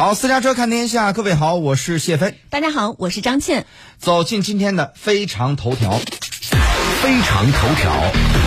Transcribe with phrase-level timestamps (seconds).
[0.00, 2.34] 好，私家车看天下，各位好，我是谢飞。
[2.48, 3.66] 大家好，我是张倩。
[3.98, 6.00] 走进今天的非常头条。
[7.02, 8.39] 非常头条。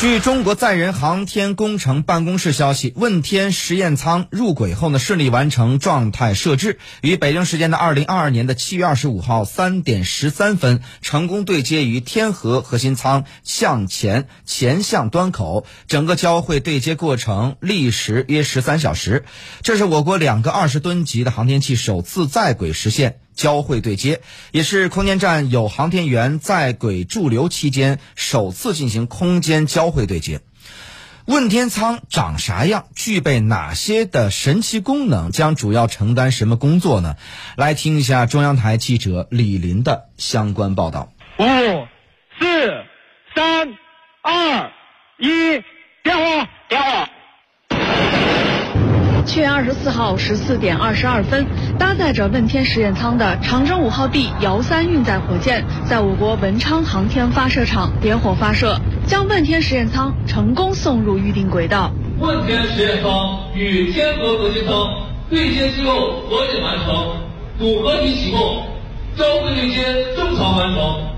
[0.00, 15.66] 据中国载人航天工程办公室消息，问天实验舱入轨后呢，顺利完成状态设置，于北京时间的二零二二年的七月二十五号三点十三分，成功对接于天河核心舱向前前向端口。
[15.88, 19.24] 整个交会对接过程历时约十三小时，
[19.62, 23.18] 这是我国两个二十吨级的航天器首次在轨实现。
[23.38, 24.20] 交会对接，
[24.50, 30.40] 也是空间站有航天员在轨驻留期间首次进行空间交会对接。
[31.24, 32.86] 问天舱长啥样？
[32.96, 35.30] 具备哪些的神奇功能？
[35.30, 37.14] 将主要承担什么工作呢？
[37.56, 41.12] 来听一下中央台记者李林的相关报道。
[41.38, 41.44] 五、
[42.40, 42.46] 四、
[43.36, 43.68] 三、
[44.22, 44.72] 二、
[45.18, 45.62] 一，
[46.02, 46.48] 点火！
[46.68, 47.08] 点火！
[49.28, 51.46] 七月二十四号十四点二十二分，
[51.78, 61.92] 搭载着问天实验舱的长征五号 B 遥三运载火箭在我国文昌航天发射场点火发射，将问天实验舱成功送入预定轨道。
[62.18, 64.74] 问天实验舱与天河核心舱
[65.28, 65.92] 对接机构
[66.30, 67.18] 合紧完成，
[67.58, 68.62] 组合体启动，
[69.14, 71.17] 交会对接正常完成。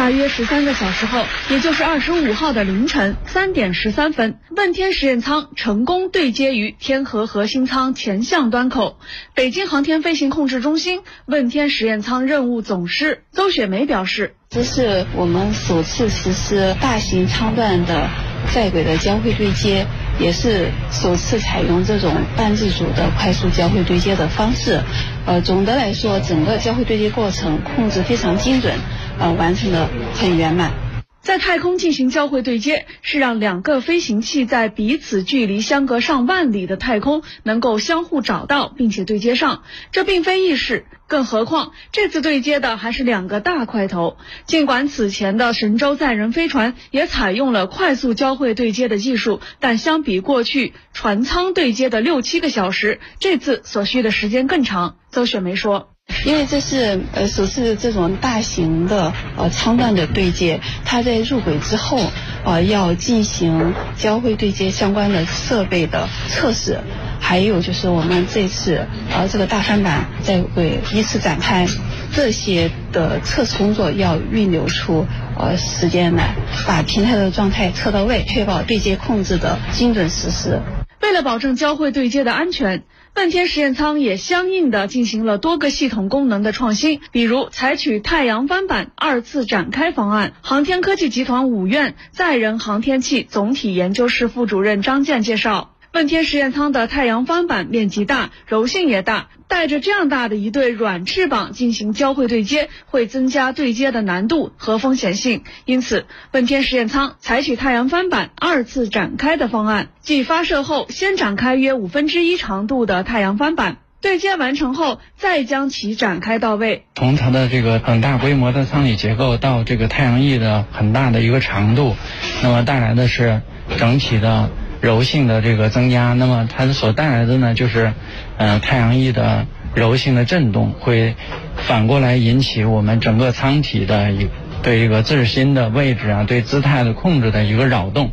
[0.00, 8.98] 大约十三个小时后，也就是二十五号的凌晨三点十三分，问天实验舱成功对接于天河核心舱前向端口。
[9.34, 18.08] 北京航天飞行控制中心问天实验舱任务总师邹雪梅表示：“这是我们首次实施大型舱段的
[18.54, 19.86] 在轨的交会对接，
[20.18, 24.80] 也是首次采用这种半自主的快速交会对接的方式。
[25.26, 28.72] 呃，总的来说，整个交会对接过程控制非常精准。”
[29.20, 30.72] 呃，完成的很圆满。
[31.20, 39.62] 在太空进行交会对接，是让两个飞行器在彼此距离相隔上万里的太空能够相互找到，并且对接上。
[39.92, 44.16] 这并非易事，更何况这次对接的还是两个大块头。
[44.46, 54.96] 尽管此前的神舟载人飞船也采用了快速交会对接的技术，但相比过去船舱对接的六七个小时，这次所需的时间更长。
[55.10, 55.90] 邹雪梅说。
[56.26, 61.98] 因为这是呃首次这种大型的呃舱段的对接，它在入轨之后
[62.44, 66.80] 呃要进行交会对接相关的设备的测试，
[67.20, 71.66] 还有就是我们这次呃这个大帆板在轨依次展开，
[72.12, 75.06] 这些的测试工作要预留出
[75.38, 76.34] 呃时间来，
[76.66, 80.60] 把平台的状态测到位，确保对接控制的精准实施。
[81.10, 82.84] 为了保证交会对接的安全。
[83.16, 90.34] 问天实验舱也相应的进行了多个系统功能的创新，比如采取太阳帆板二次展开方案。
[90.40, 95.74] 航天科技集团五院载人航天器总体研究室副主任张建介绍。
[95.92, 105.42] 问天实验舱的太阳帆板面积大，柔性也大，带着这样大的一对软翅膀进行交会对接，会增加对接的难度和风险性。
[105.64, 116.84] 因此，问天实验舱采取太阳帆板二次展开的方案，即发射后先展开约五分之一长度的太阳帆板，对接完成后再将其展开到位。
[116.94, 121.96] 从它的这个很大规模的舱体结构到这个太阳翼的很大的一个长度，
[122.44, 123.42] 那么带来的是
[123.76, 124.48] 整体的。
[124.80, 127.92] 柔性的这个增加，那么它所带来的呢，就是，
[128.38, 131.14] 嗯，太阳翼的柔性的震动会
[131.56, 134.28] 反过来引起我们整个舱体的一
[134.62, 138.12] 对这个自心的位置啊，对姿态的控制的一个扰动，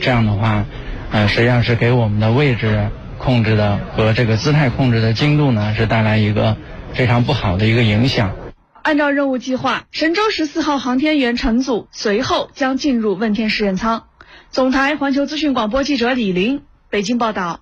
[0.00, 0.64] 这样的话，
[1.12, 6.56] 呃，实际上是给我们的位置控制的和这个姿态控制的精度呢，是带来一个
[6.94, 8.34] 非常不好的一个影响。
[8.82, 14.04] 按照任务计划，神舟十四号航天员乘组随后将进入问天实验舱。
[14.50, 17.60] 总台环球资讯广播记者李玲，北京报道。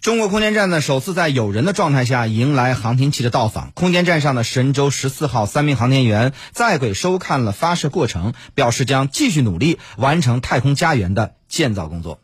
[0.00, 3.72] 中国空间站呢，首次在有人的状态下迎来航天器的到访。
[3.72, 12.20] 空间站上的神舟十四号三名航天员在轨收看了发射过程，表示将继续努力完成太空家园的建造工作。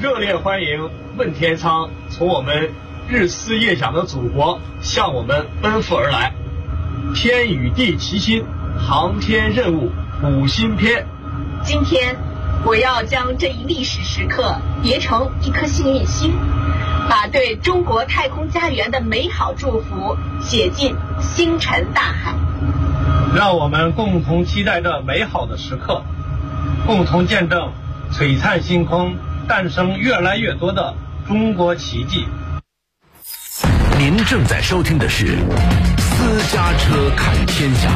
[0.00, 2.70] 热烈欢迎问天舱从我们
[3.08, 6.32] 日思夜想的祖国向我们奔赴而来。
[7.16, 8.44] 天与地齐心，
[8.78, 9.90] 航天任务
[10.22, 11.04] 五星篇。
[11.64, 12.27] 今天。
[12.68, 16.34] 我要将这一历史时刻叠成一颗幸运星，
[17.08, 22.34] 把对中国太空家园的美好祝福写进星辰大海。
[23.34, 26.02] 让我们共同期待着美好的时刻，
[26.86, 27.72] 共同见证
[28.12, 29.16] 璀璨星空
[29.48, 30.94] 诞生越来越多的
[31.26, 32.26] 中国奇迹。
[33.96, 35.24] 您正在收听的是
[35.98, 37.88] 《私家车看天下》。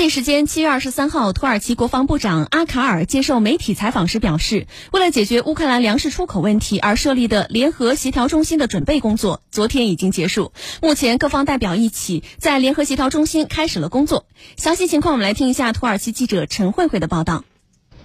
[0.00, 0.10] 地。
[0.10, 10.52] 时间七月二十三号，土耳其国防部长阿卡尔接受媒体采访时表示，为了解决乌克兰粮食出口问题而设立的联合协调中心的准备工作，昨天已经结束。
[10.82, 14.26] 目前各方代表一起在联合协调中心开始了工作。
[14.56, 17.44] 详细情况，我们来听一下土耳其记者陈慧慧的报道。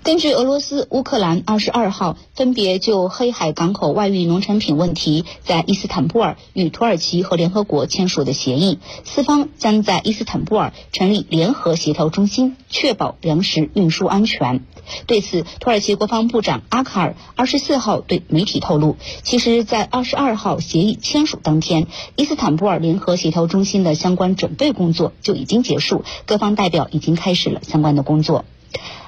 [0.06, 14.64] 根据俄罗斯、乌克兰二十二号分别就黑海港口外运农产品问题，在伊斯坦布尔与土耳其和联合国签署的协议，四方将在伊斯坦布尔成立联合协调中心，确保粮食运输安全。
[15.08, 28.46] 对此，土耳其国防部长阿卡尔二十四号对媒体透露，其实，在二十二号协议签署当天，伊斯坦布尔联合协调中心的相关准备工作就已经结束，各方代表已经开始了相关的工作。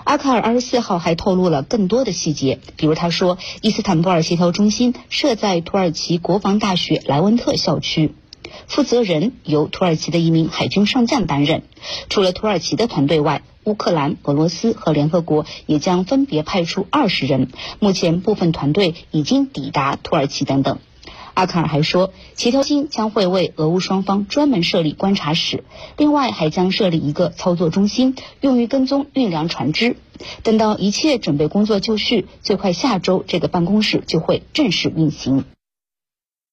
[0.04, 8.16] 阿卡尔二十四号还透露了更多的细节，比如他说，伊斯坦布尔协调中心设在土耳其国防大学莱文特校区，
[8.68, 11.64] 负责人由土耳其的一名海军上将担任。
[12.10, 17.50] 除了土耳其的团队外，乌克兰、俄罗斯和联合国也将分别派出二十人。
[17.80, 20.80] 目前部分团队已经抵达土耳其等等。
[21.38, 29.98] 阿卡尔还说，协调厅将会为俄乌双方专门设立观察室，另外还将设立一个操作中心，用于跟踪运粮船只。
[30.42, 35.46] 等到一切准备工作就绪，最快下周这个办公室就会正式运行。